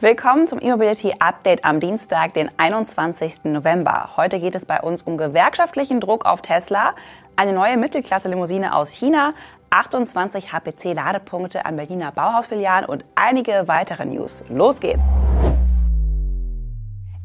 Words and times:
Willkommen 0.00 0.46
zum 0.46 0.60
E-Mobility 0.60 1.12
Update 1.18 1.64
am 1.64 1.80
Dienstag, 1.80 2.32
den 2.34 2.52
21. 2.56 3.46
November. 3.46 4.10
Heute 4.16 4.38
geht 4.38 4.54
es 4.54 4.64
bei 4.64 4.80
uns 4.80 5.02
um 5.02 5.16
gewerkschaftlichen 5.16 5.98
Druck 5.98 6.24
auf 6.24 6.40
Tesla, 6.40 6.94
eine 7.34 7.52
neue 7.52 7.76
Mittelklasse-Limousine 7.76 8.76
aus 8.76 8.92
China, 8.92 9.34
28 9.70 10.52
HPC-Ladepunkte 10.52 11.66
an 11.66 11.74
Berliner 11.74 12.12
Bauhausfilialen 12.12 12.88
und 12.88 13.04
einige 13.16 13.64
weitere 13.66 14.06
News. 14.06 14.44
Los 14.48 14.78
geht's! 14.78 15.18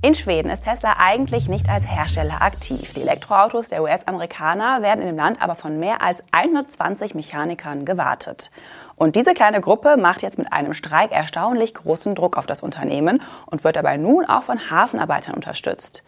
In 0.05 0.15
Schweden 0.15 0.51
ist 0.51 0.65
Tesla 0.65 0.97
eigentlich 0.99 1.47
nicht 1.47 1.69
als 1.69 1.87
Hersteller 1.87 2.41
aktiv. 2.41 2.93
Die 2.93 3.03
Elektroautos 3.03 3.69
der 3.69 3.81
US-Amerikaner 3.81 4.81
werden 4.81 4.99
in 4.99 5.07
dem 5.07 5.15
Land 5.15 5.41
aber 5.41 5.55
von 5.55 5.79
mehr 5.79 6.01
als 6.01 6.21
120 6.33 7.15
Mechanikern 7.15 7.85
gewartet. 7.85 8.51
Und 8.97 9.15
diese 9.15 9.33
kleine 9.33 9.61
Gruppe 9.61 9.95
macht 9.95 10.21
jetzt 10.21 10.37
mit 10.37 10.51
einem 10.51 10.73
Streik 10.73 11.13
erstaunlich 11.13 11.73
großen 11.73 12.15
Druck 12.15 12.35
auf 12.35 12.45
das 12.45 12.61
Unternehmen 12.61 13.21
und 13.45 13.63
wird 13.63 13.77
dabei 13.77 13.95
nun 13.95 14.25
auch 14.25 14.43
von 14.43 14.69
Hafenarbeitern 14.69 15.35
unterstützt. 15.35 16.03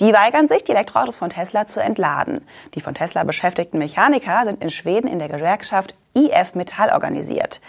Die 0.00 0.14
weigern 0.14 0.48
sich, 0.48 0.64
die 0.64 0.72
Elektroautos 0.72 1.16
von 1.16 1.28
Tesla 1.28 1.66
zu 1.66 1.80
entladen. 1.80 2.46
Die 2.74 2.80
von 2.80 2.94
Tesla 2.94 3.24
beschäftigten 3.24 3.76
Mechaniker 3.76 4.44
sind 4.44 4.62
in 4.62 4.70
Schweden 4.70 5.06
in 5.06 5.18
der 5.18 5.28
Gewerkschaft 5.28 5.94
IF 6.14 6.54
Metall 6.54 6.88
organisiert. 6.88 7.60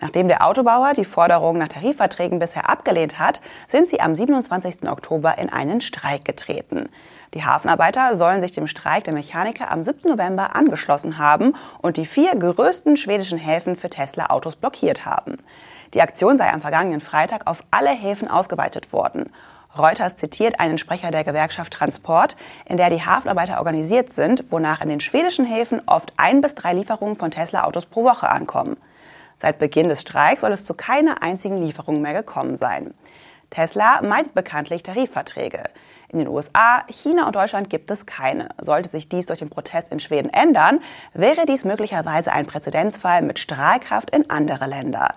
Nachdem 0.00 0.28
der 0.28 0.46
Autobauer 0.46 0.92
die 0.94 1.04
Forderung 1.04 1.58
nach 1.58 1.68
Tarifverträgen 1.68 2.38
bisher 2.38 2.68
abgelehnt 2.68 3.18
hat, 3.18 3.40
sind 3.68 3.90
sie 3.90 4.00
am 4.00 4.16
27. 4.16 4.88
Oktober 4.88 5.38
in 5.38 5.48
einen 5.50 5.80
Streik 5.80 6.24
getreten. 6.24 6.88
Die 7.34 7.44
Hafenarbeiter 7.44 8.14
sollen 8.14 8.40
sich 8.40 8.52
dem 8.52 8.66
Streik 8.66 9.04
der 9.04 9.14
Mechaniker 9.14 9.70
am 9.70 9.82
7. 9.82 10.10
November 10.10 10.54
angeschlossen 10.54 11.18
haben 11.18 11.54
und 11.80 11.96
die 11.96 12.06
vier 12.06 12.34
größten 12.36 12.96
schwedischen 12.96 13.38
Häfen 13.38 13.76
für 13.76 13.88
Tesla-Autos 13.88 14.56
blockiert 14.56 15.06
haben. 15.06 15.38
Die 15.94 16.02
Aktion 16.02 16.36
sei 16.36 16.52
am 16.52 16.60
vergangenen 16.60 17.00
Freitag 17.00 17.46
auf 17.46 17.64
alle 17.70 17.90
Häfen 17.90 18.28
ausgeweitet 18.28 18.92
worden. 18.92 19.30
Reuters 19.76 20.16
zitiert 20.16 20.60
einen 20.60 20.76
Sprecher 20.76 21.10
der 21.10 21.24
Gewerkschaft 21.24 21.72
Transport, 21.72 22.36
in 22.66 22.76
der 22.76 22.90
die 22.90 23.04
Hafenarbeiter 23.04 23.58
organisiert 23.58 24.14
sind, 24.14 24.44
wonach 24.50 24.82
in 24.82 24.90
den 24.90 25.00
schwedischen 25.00 25.46
Häfen 25.46 25.80
oft 25.86 26.12
ein 26.18 26.42
bis 26.42 26.54
drei 26.54 26.74
Lieferungen 26.74 27.16
von 27.16 27.30
Tesla-Autos 27.30 27.86
pro 27.86 28.04
Woche 28.04 28.28
ankommen. 28.28 28.76
Seit 29.42 29.58
Beginn 29.58 29.88
des 29.88 30.02
Streiks 30.02 30.42
soll 30.42 30.52
es 30.52 30.64
zu 30.64 30.72
keiner 30.72 31.20
einzigen 31.20 31.60
Lieferung 31.60 32.00
mehr 32.00 32.12
gekommen 32.12 32.56
sein. 32.56 32.94
Tesla 33.50 34.00
meidet 34.00 34.34
bekanntlich 34.34 34.84
Tarifverträge. 34.84 35.64
In 36.10 36.20
den 36.20 36.28
USA, 36.28 36.84
China 36.88 37.26
und 37.26 37.34
Deutschland 37.34 37.68
gibt 37.68 37.90
es 37.90 38.06
keine. 38.06 38.50
Sollte 38.60 38.88
sich 38.88 39.08
dies 39.08 39.26
durch 39.26 39.40
den 39.40 39.50
Protest 39.50 39.90
in 39.90 39.98
Schweden 39.98 40.32
ändern, 40.32 40.78
wäre 41.12 41.44
dies 41.44 41.64
möglicherweise 41.64 42.32
ein 42.32 42.46
Präzedenzfall 42.46 43.22
mit 43.22 43.40
Strahlkraft 43.40 44.14
in 44.14 44.30
andere 44.30 44.68
Länder. 44.68 45.12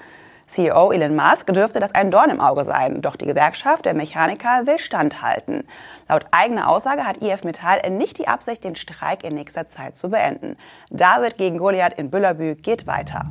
CEO 0.47 0.91
Elon 0.91 1.15
Musk 1.15 1.53
dürfte 1.53 1.79
das 1.79 1.93
ein 1.93 2.09
Dorn 2.09 2.31
im 2.31 2.41
Auge 2.41 2.63
sein, 2.63 3.03
doch 3.03 3.17
die 3.17 3.27
Gewerkschaft 3.27 3.85
der 3.85 3.93
Mechaniker 3.93 4.65
will 4.65 4.79
standhalten. 4.79 5.67
Laut 6.09 6.25
eigener 6.31 6.67
Aussage 6.67 7.05
hat 7.05 7.17
IF 7.17 7.43
Metall 7.43 7.87
nicht 7.91 8.17
die 8.17 8.27
Absicht, 8.27 8.63
den 8.63 8.75
Streik 8.75 9.23
in 9.23 9.35
nächster 9.35 9.67
Zeit 9.67 9.95
zu 9.95 10.09
beenden. 10.09 10.57
David 10.89 11.37
gegen 11.37 11.59
Goliath 11.59 11.99
in 11.99 12.09
Büllerbü 12.09 12.55
geht 12.55 12.87
weiter. 12.87 13.29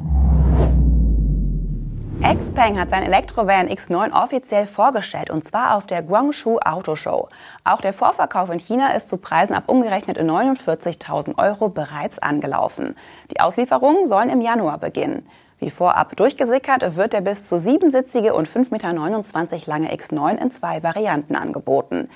Xpeng 2.25 2.80
hat 2.80 2.89
sein 2.89 3.03
Elektrovan 3.03 3.69
X9 3.69 4.11
offiziell 4.14 4.64
vorgestellt 4.67 5.28
und 5.28 5.44
zwar 5.44 5.77
auf 5.77 5.86
der 5.86 6.03
Guangzhou 6.03 6.58
Auto 6.58 6.97
Show. 6.97 7.28
Auch 7.64 7.83
der 7.83 7.92
Vorverkauf 7.92 8.48
in 8.48 8.58
China 8.58 8.94
ist 8.94 9.11
zu 9.11 9.19
Preisen 9.19 9.55
ab 9.55 9.64
umgerechnet 9.66 10.19
49.000 10.19 11.36
Euro 11.36 11.69
bereits 11.69 12.19
angelaufen. 12.19 12.97
Die 13.31 13.41
Auslieferungen 13.41 14.06
sollen 14.06 14.31
im 14.31 14.41
Januar 14.41 14.78
beginnen. 14.78 15.28
Wie 15.58 15.69
vorab 15.69 16.16
durchgesickert, 16.16 16.97
wird 16.97 17.12
der 17.12 17.20
bis 17.20 17.44
zu 17.47 17.58
siebensitzige 17.58 18.33
und 18.33 18.48
5,29 18.48 18.70
Meter 18.70 19.70
lange 19.70 19.94
X9 19.94 20.38
in 20.38 20.50
zwei 20.50 20.83
Varianten 20.83 21.36
angeboten. 21.36 22.09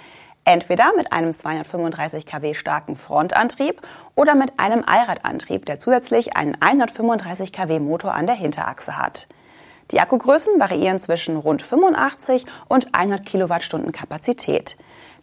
Entweder 0.45 0.91
mit 0.97 1.13
einem 1.13 1.35
235 1.35 2.25
kW 2.25 2.55
starken 2.55 2.97
Frontantrieb 2.97 3.83
oder 4.15 4.35
mit 4.35 4.59
einem 4.59 4.85
Allradantrieb, 4.87 5.67
der 5.67 5.79
zusätzlich 5.79 6.35
einen 6.35 6.57
135 6.59 7.53
kW 7.53 7.81
Motor 7.81 8.15
an 8.15 8.27
der 8.27 8.37
Hinterachse 8.37 8.97
hat. 8.97 9.29
Die 9.91 10.01
Akkugrößen 10.01 10.61
variieren 10.61 10.99
zwischen 10.99 11.37
rund 11.37 11.63
85 11.63 12.45
und 12.69 12.95
100 12.95 13.25
Kilowattstunden 13.25 13.93
Kapazität. 13.93 14.77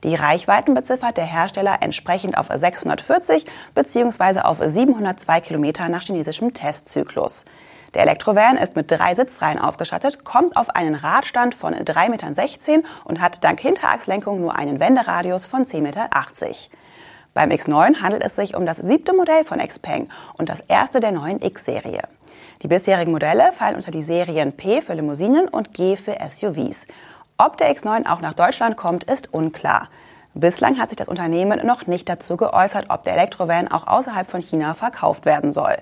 Die 0.04 0.16
Reichweiten 0.16 0.74
beziffert 0.74 1.18
der 1.18 1.26
Hersteller 1.26 1.78
entsprechend 1.82 2.38
auf 2.38 2.48
640 2.54 3.46
bzw. 3.76 4.40
auf 4.42 4.60
702 4.64 5.42
Kilometer 5.42 5.88
nach 5.90 6.02
chinesischem 6.02 6.54
Testzyklus. 6.54 7.46
Der 7.94 8.02
Elektrovan 8.02 8.58
ist 8.58 8.76
mit 8.76 8.92
drei 8.92 9.16
Sitzreihen 9.16 9.58
ausgestattet, 9.58 10.26
kommt 10.26 10.58
auf 10.58 10.70
einen 10.70 10.96
Radstand 10.96 11.56
von 11.56 11.74
3,16 11.74 12.10
Metern 12.10 12.84
und 13.06 13.22
hat 13.22 13.44
dank 13.44 13.60
Hinterachslenkung 13.62 14.42
nur 14.42 14.56
einen 14.56 14.80
Wenderadius 14.80 15.46
von 15.46 15.64
10,80 15.64 15.82
Meter. 15.82 16.10
Beim 17.34 17.50
X9 17.52 18.02
handelt 18.02 18.24
es 18.24 18.36
sich 18.36 18.56
um 18.56 18.66
das 18.66 18.78
siebte 18.78 19.14
Modell 19.14 19.44
von 19.44 19.60
Xpeng 19.60 20.10
und 20.38 20.50
das 20.50 20.60
erste 20.60 21.00
der 21.00 21.12
neuen 21.12 21.42
X-Serie. 21.42 22.02
Die 22.62 22.68
bisherigen 22.68 23.12
Modelle 23.12 23.52
fallen 23.52 23.76
unter 23.76 23.92
die 23.92 24.02
Serien 24.02 24.54
P 24.56 24.82
für 24.82 24.94
Limousinen 24.94 25.48
und 25.48 25.74
G 25.74 25.96
für 25.96 26.18
SUVs. 26.28 26.88
Ob 27.38 27.58
der 27.58 27.76
X9 27.76 28.08
auch 28.08 28.22
nach 28.22 28.34
Deutschland 28.34 28.78
kommt, 28.78 29.04
ist 29.04 29.34
unklar. 29.34 29.90
Bislang 30.34 30.80
hat 30.80 30.90
sich 30.90 30.98
das 30.98 31.08
Unternehmen 31.08 31.66
noch 31.66 31.88
nicht 31.88 32.10
dazu 32.10 32.38
geäußert, 32.38 32.88
ob 32.90 33.04
der 33.04 33.14
Elektrovan 33.14 33.70
auch 33.70 33.88
außerhalb 33.88 34.30
von 34.30 34.42
China 34.42 34.74
verkauft 34.74 35.26
werden 35.26 35.52
soll. 35.52 35.76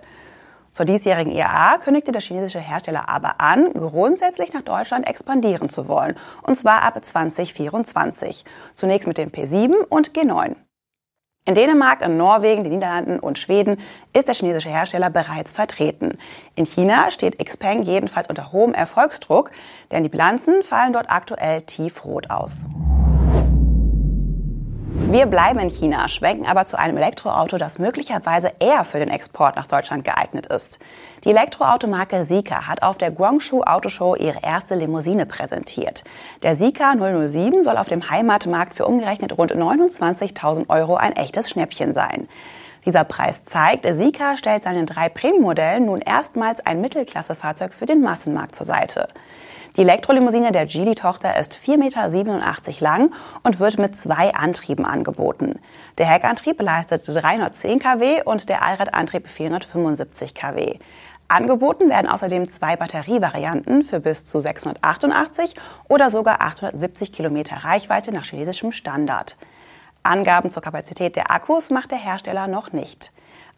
Zur 0.71 0.85
diesjährigen 0.85 1.31
IAA 1.31 1.77
kündigte 1.77 2.11
der 2.11 2.21
chinesische 2.21 2.59
Hersteller 2.59 3.07
aber 3.07 3.39
an, 3.39 3.71
grundsätzlich 3.73 4.53
nach 4.53 4.63
Deutschland 4.63 5.07
expandieren 5.07 5.69
zu 5.69 5.87
wollen, 5.87 6.15
und 6.41 6.55
zwar 6.55 6.81
ab 6.81 7.03
2024. 7.03 8.43
Zunächst 8.73 9.07
mit 9.07 9.19
dem 9.19 9.29
P7 9.29 9.75
und 9.89 10.13
G9. 10.13 10.55
In 11.45 11.55
Dänemark, 11.55 12.01
in 12.01 12.15
Norwegen, 12.15 12.63
den 12.63 12.71
Niederlanden 12.71 13.19
und 13.19 13.37
Schweden 13.37 13.75
ist 14.13 14.29
der 14.29 14.35
chinesische 14.35 14.69
Hersteller 14.69 15.09
bereits 15.09 15.51
vertreten. 15.51 16.17
In 16.55 16.65
China 16.65 17.11
steht 17.11 17.37
Xpeng 17.37 17.83
jedenfalls 17.83 18.29
unter 18.29 18.53
hohem 18.53 18.73
Erfolgsdruck, 18.73 19.51
denn 19.91 20.03
die 20.03 20.09
Bilanzen 20.09 20.63
fallen 20.63 20.93
dort 20.93 21.09
aktuell 21.09 21.63
tiefrot 21.63 22.29
aus. 22.29 22.65
Wir 25.13 25.27
bleiben 25.27 25.59
in 25.59 25.69
China, 25.69 26.07
schwenken 26.07 26.47
aber 26.47 26.65
zu 26.65 26.79
einem 26.79 26.97
Elektroauto, 26.97 27.59
das 27.59 27.77
möglicherweise 27.77 28.51
eher 28.57 28.83
für 28.83 28.97
den 28.97 29.09
Export 29.09 29.55
nach 29.57 29.67
Deutschland 29.67 30.03
geeignet 30.03 30.47
ist. 30.47 30.79
Die 31.23 31.29
Elektroautomarke 31.29 32.25
Sika 32.25 32.65
hat 32.65 32.81
auf 32.81 32.97
der 32.97 33.11
Guangzhou 33.11 33.61
Autoshow 33.61 34.15
ihre 34.15 34.41
erste 34.41 34.73
Limousine 34.73 35.27
präsentiert. 35.27 36.03
Der 36.41 36.55
Sika 36.55 36.95
007 36.95 37.61
soll 37.61 37.77
auf 37.77 37.89
dem 37.89 38.09
Heimatmarkt 38.09 38.73
für 38.73 38.87
umgerechnet 38.87 39.37
rund 39.37 39.53
29.000 39.53 40.67
Euro 40.69 40.95
ein 40.95 41.15
echtes 41.15 41.47
Schnäppchen 41.47 41.93
sein. 41.93 42.27
Dieser 42.83 43.03
Preis 43.03 43.43
zeigt, 43.43 43.85
Sika 43.87 44.35
stellt 44.35 44.63
seinen 44.63 44.87
drei 44.87 45.09
Premium-Modellen 45.09 45.85
nun 45.85 46.01
erstmals 46.01 46.65
ein 46.65 46.81
Mittelklassefahrzeug 46.81 47.75
für 47.75 47.85
den 47.85 48.01
Massenmarkt 48.01 48.55
zur 48.55 48.65
Seite. 48.65 49.07
Die 49.75 49.81
Elektrolimousine 49.81 50.51
der 50.51 50.67
Geely-Tochter 50.67 51.39
ist 51.39 51.55
4,87 51.55 51.77
Meter 51.77 52.81
lang 52.81 53.11
und 53.41 53.59
wird 53.59 53.79
mit 53.79 53.95
zwei 53.97 54.31
Antrieben 54.35 54.85
angeboten. 54.85 55.59
Der 55.97 56.05
Heckantrieb 56.05 56.61
leistet 56.61 57.07
310 57.07 57.79
kW 57.79 58.21
und 58.23 58.49
der 58.49 58.61
Allradantrieb 58.61 59.27
475 59.27 60.35
kW. 60.35 60.77
Angeboten 61.27 61.89
werden 61.89 62.07
außerdem 62.07 62.49
zwei 62.49 62.75
Batterievarianten 62.75 63.81
für 63.81 63.99
bis 63.99 64.25
zu 64.25 64.39
688 64.39 65.55
oder 65.89 66.11
sogar 66.11 66.43
870 66.43 67.11
Kilometer 67.11 67.63
Reichweite 67.63 68.11
nach 68.11 68.25
chinesischem 68.25 68.71
Standard. 68.71 69.37
Angaben 70.03 70.51
zur 70.51 70.61
Kapazität 70.61 71.15
der 71.15 71.31
Akkus 71.31 71.71
macht 71.71 71.89
der 71.89 71.97
Hersteller 71.97 72.47
noch 72.47 72.73
nicht. 72.73 73.12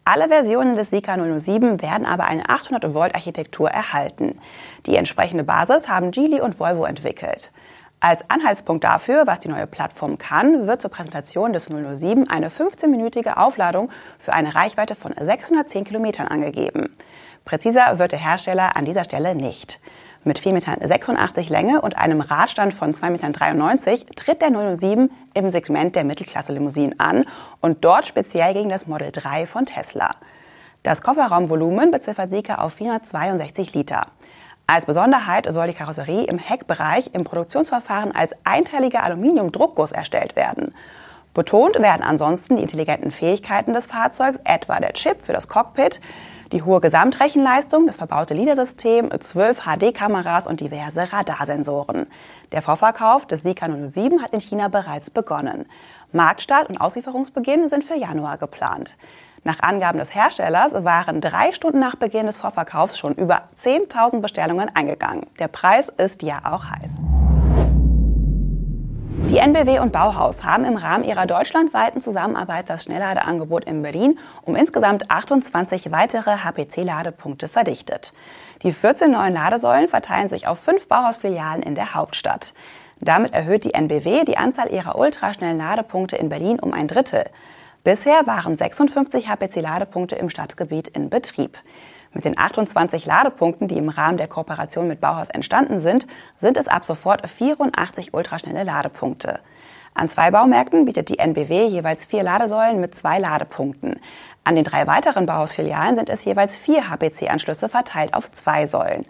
Alle 0.08 0.28
Versionen 0.28 0.76
des 0.76 0.90
Sika 0.90 1.16
007 1.16 1.82
werden 1.82 2.06
aber 2.06 2.26
eine 2.26 2.44
800-Volt-Architektur 2.44 3.70
erhalten. 3.70 4.38
Die 4.86 4.94
entsprechende 4.94 5.42
Basis 5.42 5.88
haben 5.88 6.12
Geely 6.12 6.40
und 6.40 6.60
Volvo 6.60 6.84
entwickelt. 6.84 7.50
Als 7.98 8.22
Anhaltspunkt 8.30 8.84
dafür, 8.84 9.26
was 9.26 9.40
die 9.40 9.48
neue 9.48 9.66
Plattform 9.66 10.16
kann, 10.16 10.68
wird 10.68 10.80
zur 10.80 10.92
Präsentation 10.92 11.52
des 11.52 11.66
007 11.66 12.30
eine 12.30 12.50
15-minütige 12.50 13.36
Aufladung 13.36 13.90
für 14.16 14.32
eine 14.32 14.54
Reichweite 14.54 14.94
von 14.94 15.12
610 15.18 15.82
Kilometern 15.82 16.28
angegeben. 16.28 16.96
Präziser 17.44 17.98
wird 17.98 18.12
der 18.12 18.20
Hersteller 18.20 18.76
an 18.76 18.84
dieser 18.84 19.02
Stelle 19.02 19.34
nicht. 19.34 19.80
Mit 20.26 20.40
4,86 20.40 20.52
Meter 20.52 21.50
Länge 21.50 21.80
und 21.82 21.96
einem 21.96 22.20
Radstand 22.20 22.74
von 22.74 22.92
2,93 22.92 23.90
Meter 23.90 24.06
tritt 24.16 24.42
der 24.42 24.76
007 24.76 25.08
im 25.34 25.50
Segment 25.52 25.94
der 25.94 26.02
Mittelklasse-Limousinen 26.02 26.98
an 26.98 27.24
und 27.60 27.84
dort 27.84 28.08
speziell 28.08 28.52
gegen 28.52 28.68
das 28.68 28.88
Model 28.88 29.12
3 29.12 29.46
von 29.46 29.66
Tesla. 29.66 30.16
Das 30.82 31.00
Kofferraumvolumen 31.02 31.92
beziffert 31.92 32.32
Sika 32.32 32.56
auf 32.56 32.72
462 32.72 33.72
Liter. 33.74 34.08
Als 34.66 34.86
Besonderheit 34.86 35.46
soll 35.52 35.68
die 35.68 35.74
Karosserie 35.74 36.24
im 36.24 36.38
Heckbereich 36.38 37.10
im 37.12 37.22
Produktionsverfahren 37.22 38.12
als 38.12 38.34
einteiliger 38.42 39.04
Aluminiumdruckguss 39.04 39.92
erstellt 39.92 40.34
werden. 40.34 40.74
Betont 41.34 41.80
werden 41.80 42.02
ansonsten 42.02 42.56
die 42.56 42.62
intelligenten 42.62 43.12
Fähigkeiten 43.12 43.74
des 43.74 43.86
Fahrzeugs, 43.86 44.40
etwa 44.42 44.80
der 44.80 44.94
Chip 44.94 45.22
für 45.22 45.32
das 45.32 45.46
Cockpit, 45.46 46.00
Die 46.56 46.62
hohe 46.62 46.80
Gesamtrechenleistung, 46.80 47.86
das 47.86 47.98
verbaute 47.98 48.32
LIDAR-System, 48.32 49.10
12 49.10 49.64
HD-Kameras 49.66 50.46
und 50.46 50.62
diverse 50.62 51.12
Radarsensoren. 51.12 52.06
Der 52.50 52.62
Vorverkauf 52.62 53.26
des 53.26 53.42
Sika 53.42 53.68
007 53.68 54.22
hat 54.22 54.32
in 54.32 54.40
China 54.40 54.68
bereits 54.68 55.10
begonnen. 55.10 55.66
Marktstart 56.12 56.70
und 56.70 56.80
Auslieferungsbeginn 56.80 57.68
sind 57.68 57.84
für 57.84 57.98
Januar 57.98 58.38
geplant. 58.38 58.96
Nach 59.44 59.60
Angaben 59.60 59.98
des 59.98 60.14
Herstellers 60.14 60.72
waren 60.82 61.20
drei 61.20 61.52
Stunden 61.52 61.78
nach 61.78 61.96
Beginn 61.96 62.24
des 62.24 62.38
Vorverkaufs 62.38 62.96
schon 62.96 63.12
über 63.12 63.42
10.000 63.62 64.22
Bestellungen 64.22 64.74
eingegangen. 64.74 65.26
Der 65.38 65.48
Preis 65.48 65.90
ist 65.90 66.22
ja 66.22 66.40
auch 66.44 66.64
heiß. 66.70 67.25
Die 69.36 69.42
NBW 69.42 69.80
und 69.80 69.92
Bauhaus 69.92 70.44
haben 70.44 70.64
im 70.64 70.78
Rahmen 70.78 71.04
ihrer 71.04 71.26
deutschlandweiten 71.26 72.00
Zusammenarbeit 72.00 72.70
das 72.70 72.84
Schnellladeangebot 72.84 73.66
in 73.66 73.82
Berlin 73.82 74.18
um 74.40 74.56
insgesamt 74.56 75.10
28 75.10 75.92
weitere 75.92 76.38
HPC-Ladepunkte 76.38 77.46
verdichtet. 77.46 78.14
Die 78.62 78.72
14 78.72 79.10
neuen 79.10 79.34
Ladesäulen 79.34 79.88
verteilen 79.88 80.30
sich 80.30 80.46
auf 80.46 80.58
fünf 80.58 80.88
Bauhausfilialen 80.88 81.62
in 81.62 81.74
der 81.74 81.92
Hauptstadt. 81.92 82.54
Damit 82.98 83.34
erhöht 83.34 83.64
die 83.66 83.74
NBW 83.74 84.24
die 84.24 84.38
Anzahl 84.38 84.72
ihrer 84.72 84.96
ultraschnellen 84.96 85.58
Ladepunkte 85.58 86.16
in 86.16 86.30
Berlin 86.30 86.58
um 86.58 86.72
ein 86.72 86.88
Drittel. 86.88 87.24
Bisher 87.84 88.26
waren 88.26 88.56
56 88.56 89.28
HPC-Ladepunkte 89.28 90.14
im 90.14 90.30
Stadtgebiet 90.30 90.88
in 90.88 91.10
Betrieb. 91.10 91.58
Mit 92.12 92.24
den 92.24 92.38
28 92.38 93.06
Ladepunkten, 93.06 93.68
die 93.68 93.76
im 93.76 93.88
Rahmen 93.88 94.16
der 94.16 94.28
Kooperation 94.28 94.88
mit 94.88 95.00
Bauhaus 95.00 95.30
entstanden 95.30 95.80
sind, 95.80 96.06
sind 96.34 96.56
es 96.56 96.68
ab 96.68 96.84
sofort 96.84 97.28
84 97.28 98.14
ultraschnelle 98.14 98.64
Ladepunkte. 98.64 99.40
An 99.94 100.10
zwei 100.10 100.30
Baumärkten 100.30 100.84
bietet 100.84 101.08
die 101.08 101.18
NBW 101.18 101.66
jeweils 101.66 102.04
vier 102.04 102.22
Ladesäulen 102.22 102.80
mit 102.80 102.94
zwei 102.94 103.18
Ladepunkten. 103.18 103.98
An 104.44 104.54
den 104.54 104.64
drei 104.64 104.86
weiteren 104.86 105.24
Bauhausfilialen 105.24 105.96
sind 105.96 106.10
es 106.10 106.24
jeweils 106.24 106.58
vier 106.58 106.90
HPC-Anschlüsse 106.90 107.68
verteilt 107.68 108.12
auf 108.12 108.30
zwei 108.30 108.66
Säulen. 108.66 109.06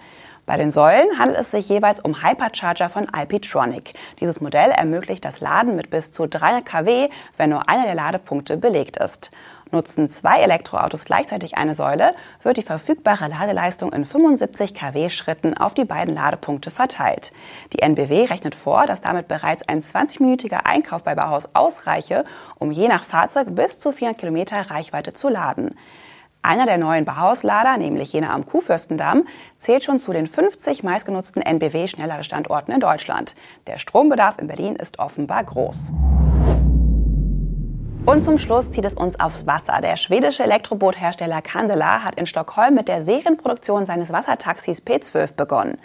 Bei 0.46 0.56
den 0.56 0.70
Säulen 0.70 1.18
handelt 1.18 1.40
es 1.40 1.50
sich 1.50 1.68
jeweils 1.68 1.98
um 1.98 2.22
Hypercharger 2.22 2.88
von 2.88 3.08
IPtronic. 3.14 3.94
Dieses 4.20 4.40
Modell 4.40 4.70
ermöglicht 4.70 5.24
das 5.24 5.40
Laden 5.40 5.74
mit 5.74 5.90
bis 5.90 6.12
zu 6.12 6.28
300 6.28 6.64
kW, 6.64 7.08
wenn 7.36 7.50
nur 7.50 7.68
einer 7.68 7.82
der 7.82 7.96
Ladepunkte 7.96 8.56
belegt 8.56 8.96
ist. 8.96 9.32
Nutzen 9.72 10.08
zwei 10.08 10.40
Elektroautos 10.40 11.04
gleichzeitig 11.04 11.56
eine 11.56 11.74
Säule, 11.74 12.14
wird 12.42 12.56
die 12.56 12.62
verfügbare 12.62 13.26
Ladeleistung 13.26 13.92
in 13.92 14.04
75 14.04 14.74
kW 14.74 15.10
Schritten 15.10 15.56
auf 15.56 15.74
die 15.74 15.84
beiden 15.84 16.14
Ladepunkte 16.14 16.70
verteilt. 16.70 17.32
Die 17.72 17.82
NBW 17.82 18.26
rechnet 18.26 18.54
vor, 18.54 18.86
dass 18.86 19.00
damit 19.00 19.26
bereits 19.26 19.68
ein 19.68 19.82
20-minütiger 19.82 20.66
Einkauf 20.66 21.02
bei 21.02 21.16
Bauhaus 21.16 21.48
ausreiche, 21.54 22.24
um 22.58 22.70
je 22.70 22.86
nach 22.86 23.02
Fahrzeug 23.02 23.56
bis 23.56 23.80
zu 23.80 23.90
400 23.90 24.20
Kilometer 24.20 24.70
Reichweite 24.70 25.12
zu 25.12 25.28
laden. 25.28 25.74
Einer 26.42 26.66
der 26.66 26.78
neuen 26.78 27.04
Bauhauslader, 27.04 27.76
nämlich 27.76 28.12
jener 28.12 28.32
am 28.32 28.46
Kuhfürstendamm, 28.46 29.24
zählt 29.58 29.82
schon 29.82 29.98
zu 29.98 30.12
den 30.12 30.28
50 30.28 30.84
meistgenutzten 30.84 31.42
NBW-Schnellladestandorten 31.42 32.72
in 32.72 32.78
Deutschland. 32.78 33.34
Der 33.66 33.78
Strombedarf 33.78 34.38
in 34.38 34.46
Berlin 34.46 34.76
ist 34.76 35.00
offenbar 35.00 35.42
groß. 35.42 35.92
Und 38.06 38.24
zum 38.24 38.38
Schluss 38.38 38.70
zieht 38.70 38.84
es 38.84 38.94
uns 38.94 39.18
aufs 39.18 39.48
Wasser. 39.48 39.80
Der 39.82 39.96
schwedische 39.96 40.44
Elektroboothersteller 40.44 41.42
Candela 41.42 42.04
hat 42.04 42.14
in 42.14 42.26
Stockholm 42.26 42.76
mit 42.76 42.86
der 42.86 43.00
Serienproduktion 43.00 43.84
seines 43.84 44.12
Wassertaxis 44.12 44.80
P12 44.80 45.34
begonnen. 45.34 45.76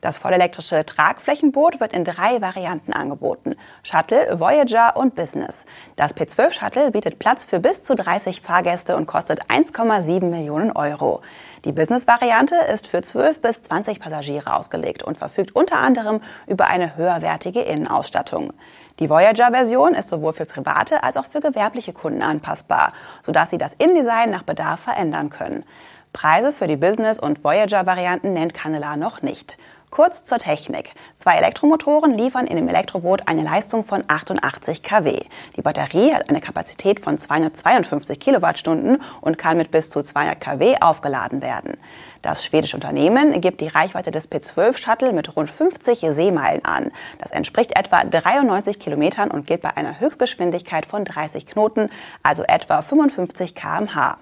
Das 0.00 0.16
vollelektrische 0.16 0.86
Tragflächenboot 0.86 1.78
wird 1.78 1.92
in 1.92 2.04
drei 2.04 2.40
Varianten 2.40 2.94
angeboten. 2.94 3.54
Shuttle, 3.82 4.40
Voyager 4.40 4.96
und 4.96 5.14
Business. 5.14 5.66
Das 5.96 6.16
P12 6.16 6.52
Shuttle 6.52 6.90
bietet 6.90 7.18
Platz 7.18 7.44
für 7.44 7.60
bis 7.60 7.82
zu 7.82 7.94
30 7.94 8.40
Fahrgäste 8.40 8.96
und 8.96 9.06
kostet 9.06 9.46
1,7 9.50 10.24
Millionen 10.24 10.72
Euro. 10.72 11.20
Die 11.66 11.72
Business-Variante 11.72 12.54
ist 12.72 12.86
für 12.86 13.02
12 13.02 13.42
bis 13.42 13.60
20 13.60 14.00
Passagiere 14.00 14.54
ausgelegt 14.54 15.02
und 15.02 15.18
verfügt 15.18 15.54
unter 15.54 15.76
anderem 15.76 16.22
über 16.46 16.68
eine 16.68 16.96
höherwertige 16.96 17.60
Innenausstattung. 17.60 18.54
Die 19.00 19.10
Voyager-Version 19.10 19.94
ist 19.94 20.08
sowohl 20.08 20.32
für 20.32 20.46
private 20.46 21.02
als 21.02 21.18
auch 21.18 21.26
für 21.26 21.40
gewerbliche 21.40 21.92
Kunden 21.92 22.22
anpassbar, 22.22 22.94
sodass 23.20 23.50
sie 23.50 23.58
das 23.58 23.74
InDesign 23.74 24.30
nach 24.30 24.44
Bedarf 24.44 24.80
verändern 24.80 25.28
können. 25.28 25.64
Preise 26.12 26.52
für 26.52 26.66
die 26.66 26.76
Business- 26.76 27.20
und 27.20 27.44
Voyager-Varianten 27.44 28.32
nennt 28.32 28.54
Canela 28.54 28.96
noch 28.96 29.22
nicht. 29.22 29.58
Kurz 29.90 30.22
zur 30.22 30.38
Technik. 30.38 30.94
Zwei 31.16 31.34
Elektromotoren 31.34 32.16
liefern 32.16 32.46
in 32.46 32.54
dem 32.54 32.68
Elektroboot 32.68 33.26
eine 33.26 33.42
Leistung 33.42 33.82
von 33.82 34.04
88 34.06 34.84
kW. 34.84 35.18
Die 35.56 35.62
Batterie 35.62 36.14
hat 36.14 36.30
eine 36.30 36.40
Kapazität 36.40 37.00
von 37.00 37.18
252 37.18 38.20
Kilowattstunden 38.20 39.02
und 39.20 39.36
kann 39.36 39.56
mit 39.56 39.72
bis 39.72 39.90
zu 39.90 40.00
200 40.00 40.40
kW 40.40 40.76
aufgeladen 40.80 41.42
werden. 41.42 41.76
Das 42.22 42.44
schwedische 42.44 42.76
Unternehmen 42.76 43.40
gibt 43.40 43.62
die 43.62 43.68
Reichweite 43.68 44.10
des 44.10 44.30
P12-Shuttle 44.30 45.14
mit 45.14 45.36
rund 45.36 45.48
50 45.48 46.00
Seemeilen 46.10 46.64
an. 46.64 46.92
Das 47.18 47.30
entspricht 47.30 47.78
etwa 47.78 48.04
93 48.04 48.78
Kilometern 48.78 49.30
und 49.30 49.46
geht 49.46 49.62
bei 49.62 49.74
einer 49.74 50.00
Höchstgeschwindigkeit 50.00 50.84
von 50.84 51.06
30 51.06 51.46
Knoten, 51.46 51.88
also 52.22 52.42
etwa 52.42 52.82
55 52.82 53.54
kmh. 53.54 54.18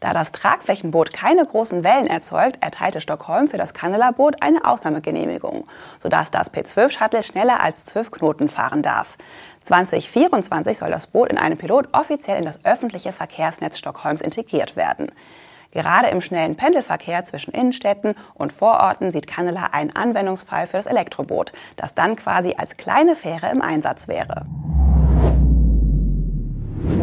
Da 0.00 0.12
das 0.14 0.32
Tragflächenboot 0.32 1.12
keine 1.12 1.44
großen 1.44 1.84
Wellen 1.84 2.06
erzeugt, 2.06 2.58
erteilte 2.62 3.02
Stockholm 3.02 3.48
für 3.48 3.58
das 3.58 3.74
Candela-Boot 3.74 4.36
eine 4.40 4.64
Ausnahmegenehmigung, 4.64 5.66
sodass 5.98 6.30
das 6.30 6.52
P12-Shuttle 6.52 7.22
schneller 7.22 7.60
als 7.62 7.84
12 7.84 8.12
Knoten 8.12 8.48
fahren 8.48 8.82
darf. 8.82 9.18
2024 9.60 10.78
soll 10.78 10.90
das 10.90 11.06
Boot 11.06 11.30
in 11.30 11.38
einem 11.38 11.58
Pilot 11.58 11.88
offiziell 11.92 12.38
in 12.38 12.44
das 12.44 12.64
öffentliche 12.64 13.12
Verkehrsnetz 13.12 13.78
Stockholms 13.78 14.22
integriert 14.22 14.74
werden. 14.74 15.12
Gerade 15.72 16.08
im 16.08 16.20
schnellen 16.20 16.54
Pendelverkehr 16.54 17.24
zwischen 17.24 17.52
Innenstädten 17.52 18.14
und 18.34 18.52
Vororten 18.52 19.10
sieht 19.10 19.26
Cannela 19.26 19.70
einen 19.72 19.94
Anwendungsfall 19.96 20.66
für 20.66 20.76
das 20.76 20.86
Elektroboot, 20.86 21.52
das 21.76 21.94
dann 21.94 22.14
quasi 22.16 22.54
als 22.56 22.76
kleine 22.76 23.16
Fähre 23.16 23.50
im 23.50 23.62
Einsatz 23.62 24.06
wäre. 24.06 24.46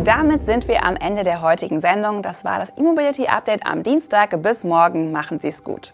Damit 0.04 0.46
sind 0.46 0.68
wir 0.68 0.86
am 0.86 0.96
Ende 0.96 1.24
der 1.24 1.42
heutigen 1.42 1.82
Sendung. 1.82 2.22
Das 2.22 2.46
war 2.46 2.60
das 2.60 2.78
E-Mobility 2.78 3.28
Update 3.28 3.66
am 3.66 3.84
Dienstag. 3.84 4.42
Bis 4.42 4.64
morgen. 4.64 5.12
Machen 5.12 5.40
Sie 5.40 5.50
es 5.50 5.64
gut. 5.64 5.94